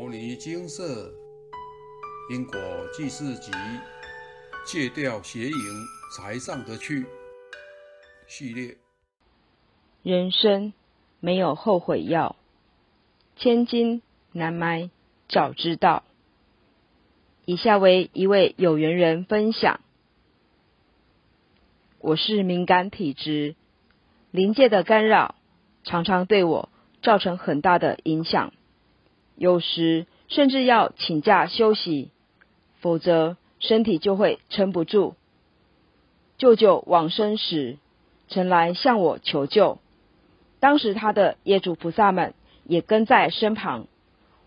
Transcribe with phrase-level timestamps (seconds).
[0.00, 1.12] 摩尼金色
[2.30, 2.56] 因果
[2.92, 3.50] 记事集
[4.64, 5.58] 戒掉邪淫
[6.14, 7.04] 才上得去
[8.28, 8.76] 系列。
[10.04, 10.72] 人生
[11.18, 12.36] 没有后悔药，
[13.34, 14.88] 千金难买
[15.28, 16.04] 早知道。
[17.44, 19.80] 以下为一位有缘人分享：
[21.98, 23.56] 我是敏感体质，
[24.30, 25.34] 临界的干扰
[25.82, 26.68] 常常对我
[27.02, 28.52] 造成很大的影响。
[29.38, 32.10] 有时甚至要请假休息，
[32.80, 35.14] 否则身体就会撑不住。
[36.38, 37.76] 舅舅往生时，
[38.28, 39.78] 曾来向我求救，
[40.58, 43.86] 当时他的业主菩萨们也跟在身旁，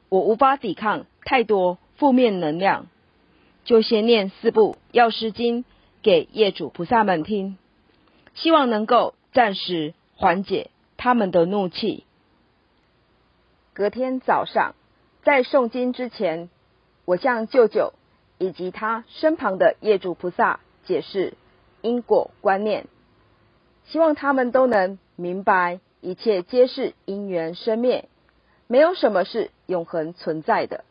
[0.09, 2.87] 我无法抵抗太多负面能量，
[3.63, 5.63] 就先念四部药师经
[6.01, 7.57] 给业主菩萨们听，
[8.33, 12.03] 希望能够暂时缓解他们的怒气。
[13.73, 14.75] 隔天早上。
[15.23, 16.49] 在诵经之前，
[17.05, 17.93] 我向舅舅
[18.39, 21.35] 以及他身旁的业主菩萨解释
[21.81, 22.87] 因果观念，
[23.85, 28.09] 希望他们都能明白一切皆是因缘生灭，
[28.65, 30.83] 没有什么是永恒存在的。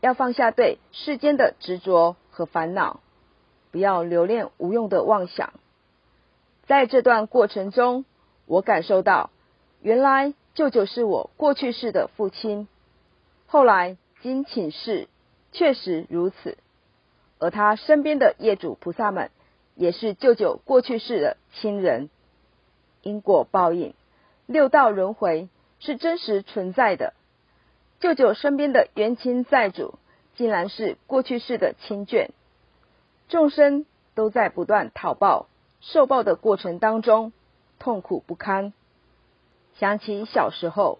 [0.00, 3.00] 要放下对世间的执着和烦恼，
[3.70, 5.54] 不要留恋无用的妄想。
[6.66, 8.04] 在这段过程中，
[8.44, 9.30] 我感受到，
[9.80, 12.68] 原来舅舅是我过去世的父亲。
[13.48, 15.08] 后来经请示，
[15.52, 16.58] 确实如此。
[17.38, 19.30] 而他身边的业主菩萨们，
[19.74, 22.10] 也是舅舅过去世的亲人。
[23.02, 23.94] 因果报应，
[24.46, 27.12] 六道轮回是真实存在的。
[28.00, 29.98] 舅舅身边的冤亲债主，
[30.34, 32.30] 竟然是过去世的亲眷。
[33.28, 35.46] 众生都在不断讨报、
[35.80, 37.32] 受报的过程当中，
[37.78, 38.72] 痛苦不堪。
[39.78, 40.98] 想起小时候。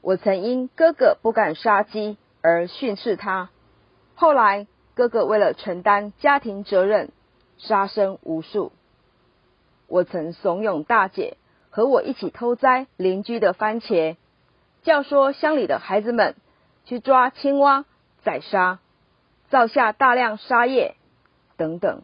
[0.00, 3.50] 我曾因哥哥不敢杀鸡而训斥他，
[4.14, 7.10] 后来哥哥为了承担家庭责任，
[7.58, 8.72] 杀生无数。
[9.86, 11.36] 我曾怂恿大姐
[11.70, 14.16] 和我一起偷摘邻居的番茄，
[14.82, 16.36] 教唆乡里的孩子们
[16.84, 17.84] 去抓青蛙
[18.22, 18.78] 宰杀，
[19.50, 20.94] 造下大量杀业
[21.56, 22.02] 等等。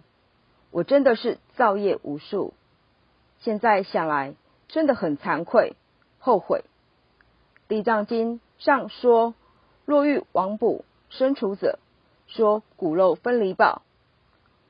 [0.71, 2.55] 我真的是造业无数，
[3.39, 4.35] 现在想来
[4.67, 5.77] 真的很惭愧，
[6.19, 6.65] 后悔。
[7.75, 9.35] 地藏经上说
[9.85, 11.81] ：“若欲亡补生除者，
[12.29, 13.83] 说骨肉分离宝。”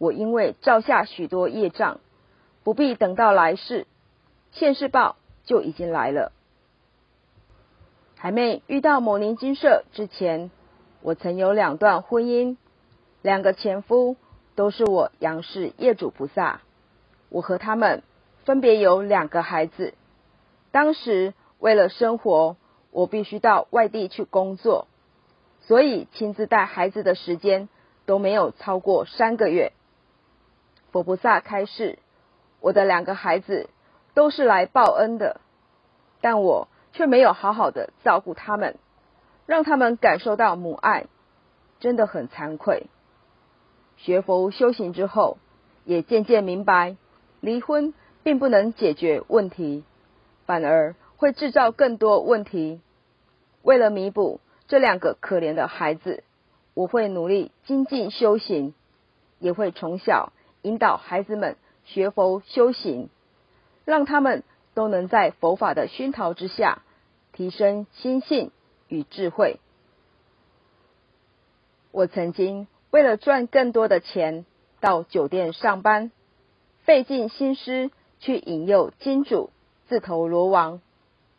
[0.01, 2.01] 我因为造下许多业障，
[2.63, 3.87] 不必等到来世
[4.53, 6.33] 现世报就已经来了。
[8.17, 10.51] 还没遇到摩尼金舍之前，
[11.03, 12.57] 我曾有两段婚姻，
[13.21, 14.17] 两个前夫
[14.55, 16.63] 都是我杨氏业主菩萨。
[17.29, 18.03] 我和他们
[18.47, 19.93] 分别有两个孩子，
[20.73, 22.57] 当时为了生活。
[22.95, 24.87] 我必须到外地去工作，
[25.63, 27.69] 所以亲自带孩子的时间
[28.07, 29.73] 都没有超过三个月。
[30.93, 31.99] 佛菩萨开示，
[32.61, 33.69] 我的两个孩子
[34.15, 35.41] 都是来报恩的，
[36.21, 38.77] 但我却没有好好的照顾他们，
[39.45, 41.07] 让他们感受到母爱，
[41.81, 42.87] 真的很惭愧。
[43.97, 45.39] 学佛修行之后，
[45.85, 46.97] 也渐渐明白，
[47.41, 49.83] 离婚并不能解决问题，
[50.47, 50.95] 反而
[51.25, 52.83] 会制造更多问题。
[53.63, 56.23] 为了弥补这两个可怜的孩子，
[56.75, 58.75] 我会努力精进修行，
[59.39, 63.09] 也会从小引导孩子们学佛修行，
[63.87, 64.43] 让他们
[64.75, 66.83] 都能在佛法的熏陶之下
[67.33, 68.51] 提升心性
[68.89, 69.61] 与智慧。
[71.91, 74.45] 我曾经为了赚更多的钱
[74.79, 76.13] 到酒店上班，
[76.83, 79.49] 费尽心思去引诱金主
[79.89, 80.83] 自投罗网，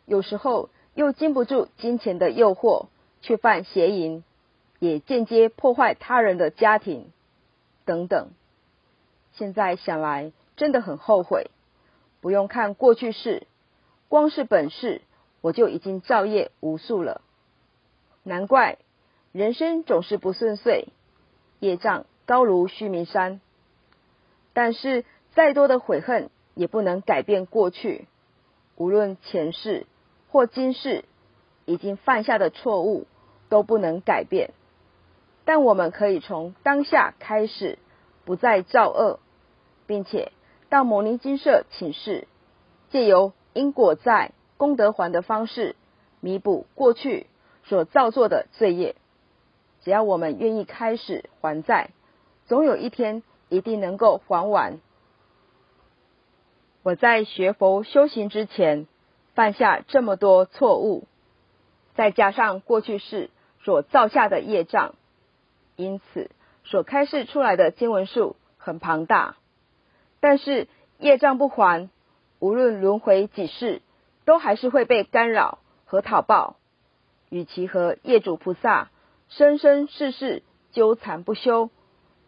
[0.06, 0.70] 有时候。
[0.96, 2.86] 又经不住金钱的诱惑，
[3.20, 4.24] 去犯邪淫，
[4.78, 7.12] 也间接破坏他人的家庭，
[7.84, 8.30] 等等。
[9.34, 11.50] 现在想来，真的很后悔。
[12.22, 13.46] 不用看过去式，
[14.08, 15.02] 光是本事，
[15.42, 17.20] 我就已经造业无数了。
[18.22, 18.78] 难怪
[19.32, 20.88] 人生总是不顺遂，
[21.60, 23.42] 业障高如须弥山。
[24.54, 25.04] 但是
[25.34, 28.06] 再多的悔恨，也不能改变过去。
[28.76, 29.86] 无论前世。
[30.28, 31.04] 或今世
[31.64, 33.06] 已经犯下的错误
[33.48, 34.50] 都不能改变，
[35.44, 37.78] 但我们可以从当下开始
[38.24, 39.20] 不再造恶，
[39.86, 40.32] 并且
[40.68, 42.26] 到摩尼金舍请示，
[42.90, 45.76] 借由因果债功德还的方式
[46.20, 47.26] 弥补过去
[47.64, 48.96] 所造作的罪业。
[49.82, 51.90] 只要我们愿意开始还债，
[52.46, 54.80] 总有一天一定能够还完。
[56.82, 58.86] 我在学佛修行之前。
[59.36, 61.04] 犯下这么多错误，
[61.94, 63.28] 再加上过去世
[63.62, 64.94] 所造下的业障，
[65.76, 66.30] 因此
[66.64, 69.36] 所开示出来的经文数很庞大。
[70.20, 70.68] 但是
[70.98, 71.90] 业障不还，
[72.38, 73.82] 无论轮回几世，
[74.24, 76.56] 都还是会被干扰和讨报。
[77.28, 78.88] 与其和业主菩萨
[79.28, 81.68] 生生世世纠缠不休，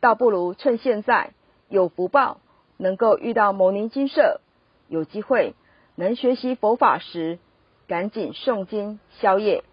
[0.01, 1.33] 倒不如趁现在
[1.71, 2.39] 有福报，
[2.77, 4.43] 能够遇到牟尼金舍，
[4.89, 5.55] 有机会
[5.99, 7.41] 能学习佛法时，
[7.89, 9.65] 赶紧诵经消业。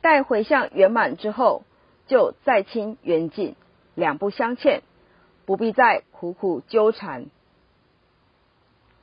[0.00, 1.62] 待回向圆满之后，
[2.08, 3.54] 就再清缘尽，
[3.94, 4.82] 两不相欠，
[5.44, 7.26] 不必再苦苦纠缠。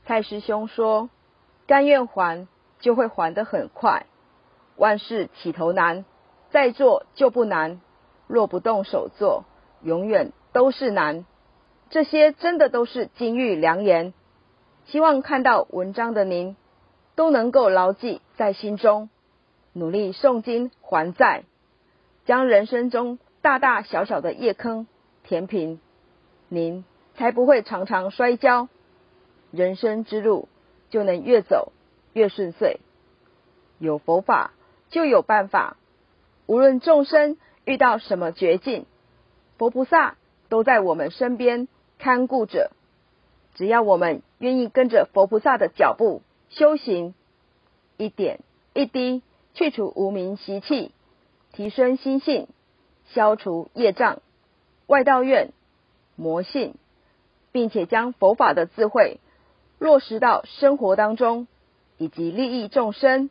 [0.04, 1.10] 蔡师兄说
[1.66, 2.46] ：“甘愿还，
[2.82, 4.06] 就会还得很快。
[4.76, 6.04] 万事起头难，
[6.50, 7.80] 再做就不难。
[8.28, 9.46] 若不动手做，
[9.82, 11.26] 永远都是难。”
[11.90, 14.14] 这些真的都是金玉良言。
[14.86, 16.56] 希望看到文章的您，
[17.16, 19.10] 都能够牢记在心中。
[19.76, 21.46] 努力诵经还债，
[22.26, 24.86] 将人生中大大小小的业坑
[25.24, 25.80] 填平，
[26.48, 26.86] 您
[27.16, 28.68] 才不会常常摔跤，
[29.50, 30.48] 人生之路
[30.92, 31.72] 就能越走
[32.14, 32.82] 越顺遂。
[33.80, 34.52] 有佛法
[34.90, 35.78] 就有办法，
[36.46, 38.86] 无论众生遇到什么绝境，
[39.58, 40.18] 佛菩萨
[40.50, 42.72] 都在我们身边看顾着。
[43.56, 47.14] 只要我们愿意跟着佛菩萨的脚步修行，
[47.98, 48.40] 一点
[48.74, 49.22] 一滴。
[49.56, 50.92] 去除无名习气，
[51.52, 52.48] 提升心性，
[53.06, 54.24] 消除业障，
[54.88, 55.52] 外道愿
[56.16, 56.74] 魔性，
[57.52, 59.20] 并且将佛法的智慧
[59.78, 61.46] 落实到生活当中，
[62.00, 63.30] 以及利益众生，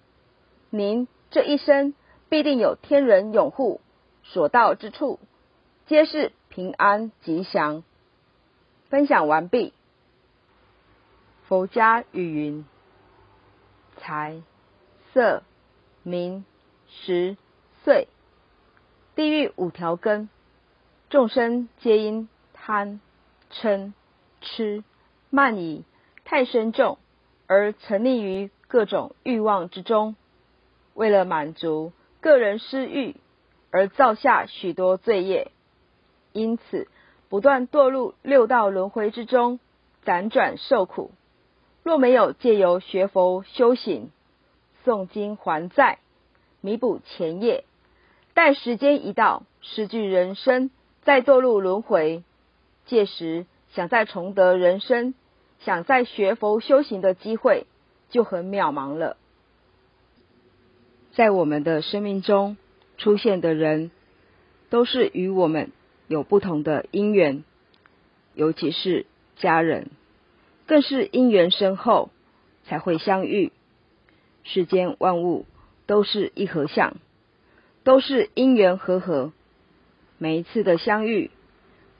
[0.70, 1.92] 您这一生
[2.28, 3.80] 必定有天人拥护，
[4.22, 5.18] 所到之处
[5.88, 7.82] 皆是平安吉祥。
[8.90, 9.72] 分享完毕。
[11.52, 12.64] 佛家语云：
[13.98, 14.40] 财
[15.12, 15.42] 色。
[16.02, 16.46] 名
[16.88, 17.36] 食
[17.84, 18.08] 岁，
[19.14, 20.30] 地狱五条根，
[21.10, 23.02] 众生皆因贪
[23.50, 23.92] 嗔
[24.40, 24.82] 痴
[25.28, 25.84] 慢疑
[26.24, 26.96] 太深重，
[27.46, 30.16] 而沉溺于各种欲望之中。
[30.94, 33.16] 为了满足个人私欲，
[33.70, 35.52] 而造下许多罪业，
[36.32, 36.88] 因此
[37.28, 39.60] 不断堕入六道轮回之中，
[40.02, 41.10] 辗转受苦。
[41.82, 44.10] 若没有借由学佛修行，
[44.84, 45.98] 诵经还债，
[46.60, 47.64] 弥补前业，
[48.34, 50.70] 待时间一到，失去人生，
[51.02, 52.22] 再堕入轮回。
[52.86, 55.14] 届时想再重得人生，
[55.60, 57.66] 想再学佛修行的机会
[58.10, 59.16] 就很渺茫了。
[61.12, 62.56] 在我们的生命中
[62.96, 63.90] 出现的人，
[64.70, 65.72] 都是与我们
[66.06, 67.44] 有不同的因缘，
[68.34, 69.06] 尤其是
[69.36, 69.90] 家人，
[70.66, 72.10] 更是因缘深厚
[72.64, 73.52] 才会相遇。
[74.44, 75.46] 世间万物
[75.86, 76.96] 都是一合相，
[77.84, 79.32] 都是因缘和合。
[80.18, 81.30] 每一次的相遇，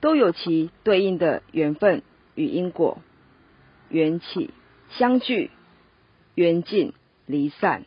[0.00, 2.02] 都有其对应的缘分
[2.34, 2.98] 与因果。
[3.88, 4.50] 缘起
[4.90, 5.50] 相聚，
[6.34, 6.94] 缘尽
[7.26, 7.84] 离散。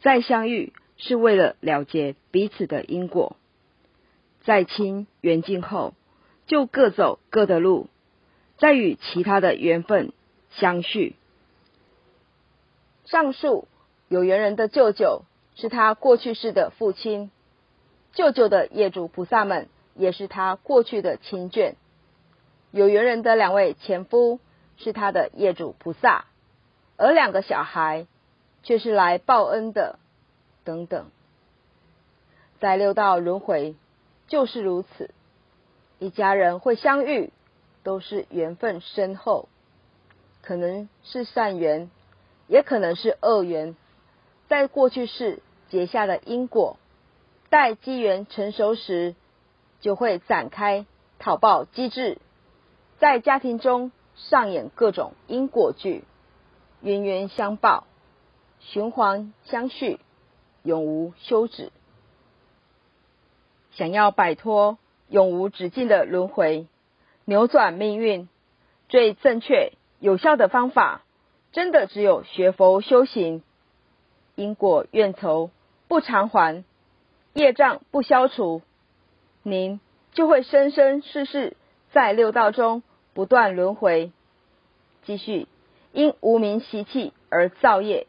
[0.00, 3.36] 再相遇是为了了结彼此的因果。
[4.42, 5.94] 再亲缘尽后，
[6.46, 7.88] 就各走各的路，
[8.58, 10.12] 再与其他的缘分
[10.50, 11.16] 相续。
[13.04, 13.68] 上述
[14.08, 15.22] 有缘人的舅舅
[15.54, 17.30] 是他过去世的父亲，
[18.12, 21.74] 舅舅的业主菩萨们也是他过去的亲眷。
[22.70, 24.40] 有缘人的两位前夫
[24.76, 26.24] 是他的业主菩萨，
[26.96, 28.06] 而两个小孩
[28.62, 29.98] 却是来报恩的。
[30.64, 31.06] 等等，
[32.58, 33.76] 在六道轮回
[34.26, 35.10] 就是如此，
[36.00, 37.30] 一家人会相遇，
[37.86, 39.48] 都是缘分深厚，
[40.42, 41.88] 可能是善缘。
[42.48, 43.76] 也可能是恶缘，
[44.48, 46.78] 在过去世结下的因果，
[47.50, 49.16] 待机缘成熟时，
[49.80, 50.86] 就会展开
[51.18, 52.18] 讨报机制，
[52.98, 56.04] 在家庭中上演各种因果剧，
[56.82, 57.84] 冤冤相报，
[58.60, 59.98] 循环相续，
[60.62, 61.72] 永无休止。
[63.72, 64.78] 想要摆脱
[65.08, 66.68] 永无止境的轮回，
[67.28, 68.28] 扭转命运，
[68.88, 71.02] 最正确有效的方法。
[71.52, 73.42] 真的只有学佛修行，
[74.34, 75.50] 因果怨仇
[75.88, 76.64] 不偿还，
[77.32, 78.62] 业障不消除，
[79.42, 79.80] 您
[80.12, 81.56] 就会生生世世
[81.90, 82.82] 在六道中
[83.14, 84.12] 不断轮回，
[85.04, 85.48] 继续
[85.92, 88.06] 因无名习气而造业，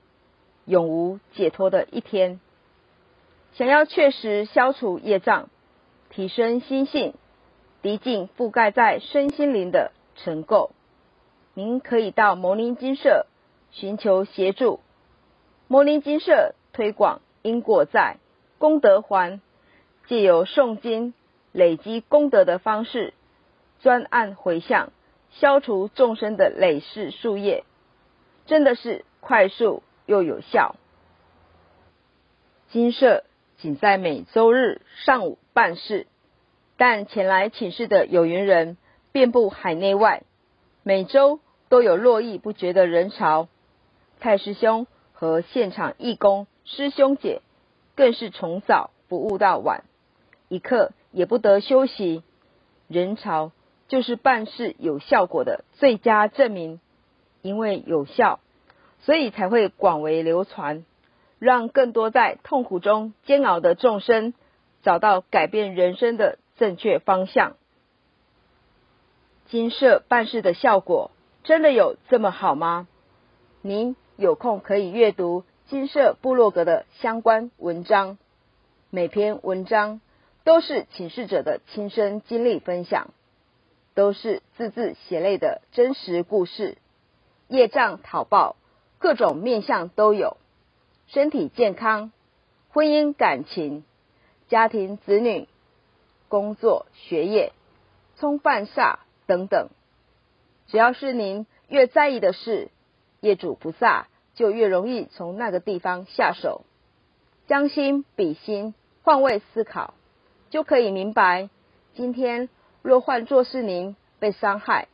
[0.65, 2.39] 永无解脱的一天。
[3.53, 5.49] 想要确实消除业障，
[6.09, 7.13] 提升心性，
[7.81, 10.71] 涤净覆盖在身心灵的尘垢，
[11.53, 13.25] 您可以到牟尼金舍。
[13.69, 14.79] 寻求协助，
[15.67, 18.17] 摩尼金舍推广因果债，
[18.57, 19.41] 功德环，
[20.07, 21.13] 借由诵经
[21.51, 23.13] 累积功德的方式，
[23.81, 24.93] 专案回向，
[25.31, 27.65] 消除众生的累世树业，
[28.45, 30.77] 真的是快速又有效。
[32.69, 33.25] 金舍
[33.57, 36.07] 仅在每周日上午办事，
[36.77, 38.77] 但前来请示的有缘人
[39.11, 40.23] 遍布海内外，
[40.83, 43.47] 每周都有络绎不绝的人潮。
[44.19, 47.41] 蔡师兄和现场义工师兄姐
[47.95, 49.83] 更是从早不误到晚，
[50.49, 52.23] 一刻也不得休息。
[52.87, 53.51] 人潮
[53.87, 56.79] 就是办事有效果的最佳证明，
[57.41, 58.39] 因为有效，
[58.99, 60.85] 所以才会广为流传，
[61.39, 64.33] 让更多在痛苦中煎熬的众生
[64.83, 67.55] 找到改变人生的正确方向。
[69.47, 71.11] 金色办事的效果
[71.43, 72.87] 真的有这么好吗？
[73.61, 73.95] 您？
[74.17, 78.17] 有空可以阅读金色部落格的相关文章，
[78.89, 80.01] 每篇文章
[80.43, 83.11] 都是请示者的亲身经历分享，
[83.93, 86.79] 都是字字血泪的真实故事。
[87.47, 88.55] 业障讨报，
[88.97, 90.37] 各种面相都有，
[91.05, 92.11] 身体健康、
[92.69, 93.83] 婚姻感情、
[94.47, 95.47] 家庭子女、
[96.29, 97.53] 工作学业、
[98.17, 99.69] 冲犯煞等等，
[100.67, 102.69] 只要是您越在意的事。
[103.19, 106.61] 业主不萨，就越容易从那个地方下手。
[107.47, 109.95] 将心比心，换位思考，
[110.51, 111.49] 就可以明白：
[111.95, 112.47] 今天
[112.83, 114.87] 若换作是您被伤害，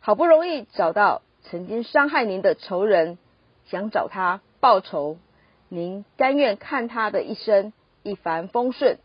[0.00, 3.16] 好不容易找到曾经伤害您的仇人，
[3.66, 5.18] 想找他报仇，
[5.68, 8.98] 您甘愿看他的一生一帆风顺、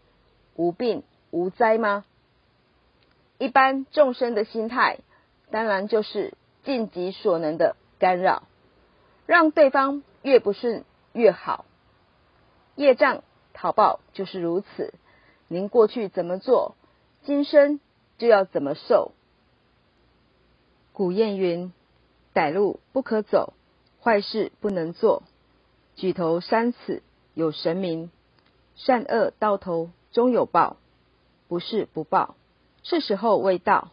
[0.56, 2.06] 无病无灾吗？
[3.38, 5.00] 一般众生的心态，
[5.52, 7.76] 当然就是尽己所能的。
[8.00, 8.44] 干扰，
[9.26, 11.66] 让对方越不顺越好。
[12.76, 14.94] 业障讨报就是如此。
[15.48, 16.76] 您过去怎么做，
[17.24, 17.80] 今生
[18.20, 19.14] 就要怎么受。
[20.94, 21.74] 古谚云
[22.36, 23.54] ：“歹路不可走，
[24.04, 25.24] 坏事不能做。
[25.96, 27.02] 举头三尺
[27.34, 28.12] 有神明，
[28.76, 30.78] 善恶到头终有报。
[31.48, 32.36] 不是不报，
[32.84, 33.92] 是时候未到。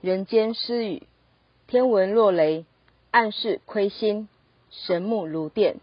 [0.00, 1.02] 人间失语，
[1.66, 2.64] 天文落雷。”
[3.14, 4.28] 暗示亏心，
[4.72, 5.76] 神目如电，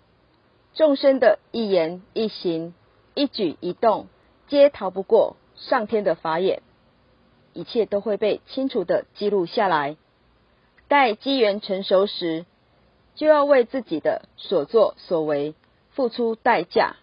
[0.74, 2.74] 众生的一言一行、
[3.14, 4.08] 一举一动，
[4.50, 6.62] 皆逃不过上天的法眼，
[7.54, 9.96] 一切都会被清楚的记录下来。
[10.90, 12.46] 待机缘成熟时，
[13.16, 15.56] 就要为自己的所作所为
[15.92, 16.98] 付出代价。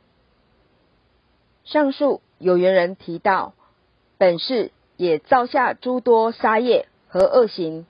[1.65, 3.55] 上述有缘人提到，
[4.19, 7.87] 本世也造下诸多杀业和恶行，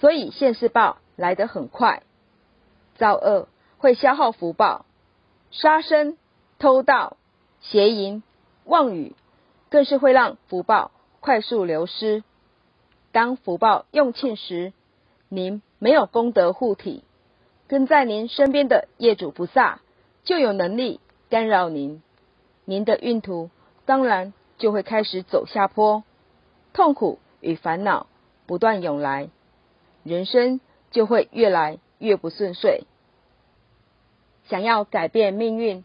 [0.00, 0.98] 所以现世报。
[1.16, 2.02] 来得很快，
[2.96, 3.46] 造恶
[3.78, 4.84] 会消耗福报，
[5.52, 6.18] 杀生、
[6.58, 7.16] 偷盗、
[7.60, 8.24] 邪淫、
[8.64, 9.14] 妄语，
[9.70, 12.24] 更是会让福报快速流失。
[13.12, 14.72] 当福报用尽时，
[15.28, 17.04] 您没有功德护体，
[17.68, 19.80] 跟在您身边的业主菩萨
[20.24, 20.98] 就有能力
[21.30, 22.02] 干扰您，
[22.64, 23.50] 您的运途
[23.86, 24.32] 当然
[24.64, 26.04] 就会开始走下坡，
[26.72, 28.06] 痛苦与烦恼
[28.46, 29.28] 不断涌来，
[30.04, 30.58] 人生。
[30.90, 32.84] 就会越来越不顺遂。
[34.44, 35.84] 想要改变命运，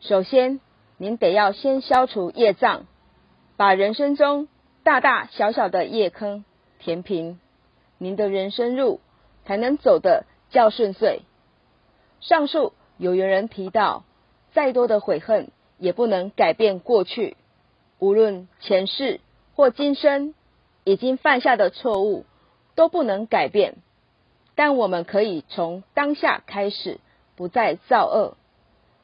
[0.00, 0.60] 首先
[0.96, 2.86] 您得要先消除业障，
[3.56, 4.48] 把人生中
[4.82, 6.44] 大大小小的业坑
[6.80, 7.38] 填平，
[7.98, 9.00] 您的人生路
[9.44, 11.22] 才能走得较顺遂。
[12.20, 14.02] 上述有缘人提到，
[14.52, 17.36] 再多的悔恨也不能改变过去，
[18.02, 19.20] 无论前世
[19.54, 20.34] 或今生
[20.82, 22.24] 已经犯下的错误
[22.74, 23.76] 都不能改变。
[24.56, 26.98] 但我们可以从当下开始，
[27.36, 28.36] 不再造恶，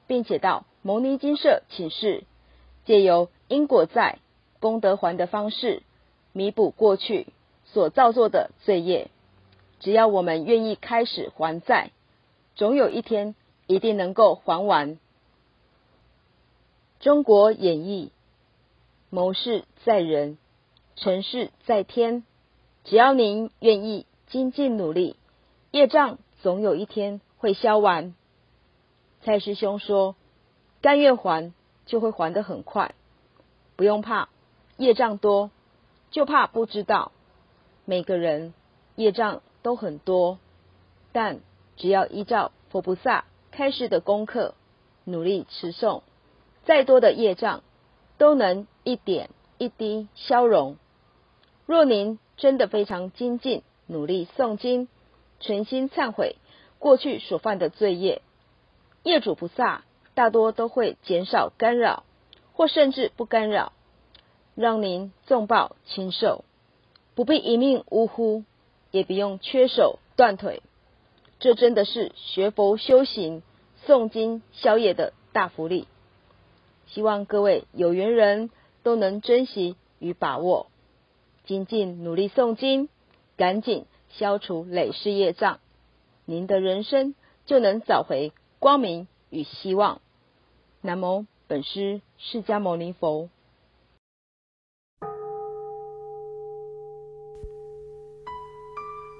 [0.08, 2.24] 并且到牟尼金舍请示，
[2.86, 4.18] 借由因果债、
[4.58, 5.84] 功德还的方式，
[6.32, 7.28] 弥补过去
[7.66, 9.12] 所造作的罪业。
[9.78, 11.92] 只要我们愿意开始还债，
[12.56, 13.36] 总有一天
[13.68, 14.98] 一定能够还完。
[16.98, 18.10] 中国演义：
[19.10, 20.38] 谋事在人，
[20.96, 22.24] 成事在天。
[22.84, 25.16] 只要您愿意精进努力。
[25.70, 28.14] 业障总有一天会消完。
[29.22, 30.14] 蔡师兄说
[30.80, 31.52] ：“甘愿还，
[31.86, 32.94] 就会还得很快，
[33.76, 34.28] 不用怕。
[34.76, 35.50] 业障多，
[36.10, 37.12] 就怕不知道。
[37.84, 38.54] 每个人
[38.96, 40.38] 业障都很多，
[41.12, 41.40] 但
[41.76, 44.54] 只要依照佛菩萨开示的功课，
[45.04, 46.02] 努力持诵，
[46.64, 47.62] 再多的业障
[48.18, 50.76] 都能一点一滴消融。
[51.64, 54.88] 若您真的非常精进，努力诵经。”
[55.40, 56.34] 存心忏悔
[56.80, 58.22] 过去所犯的罪业，
[59.04, 59.84] 业主菩萨
[60.14, 62.02] 大多都会减少干扰，
[62.52, 63.72] 或甚至不干扰，
[64.56, 66.44] 让您重报轻受，
[67.14, 68.42] 不必一命呜呼，
[68.90, 70.64] 也不用缺手断腿。
[71.38, 73.44] 这真的是学佛修行、
[73.86, 75.86] 诵经消业的大福利。
[76.90, 78.50] 希望各位有缘人
[78.82, 80.70] 都能珍惜与把握，
[81.44, 82.88] 精进努力诵经，
[83.36, 85.60] 赶紧消除累世业障，
[86.24, 87.14] 您的人生
[87.46, 90.00] 就能找回光明与希望。
[90.80, 93.28] 南无本师释迦牟尼佛。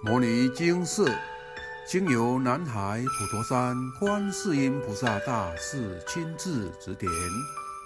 [0.05, 1.13] 摩尼经寺
[1.87, 7.11] 经由南海普陀山观世音菩萨大士亲自指点，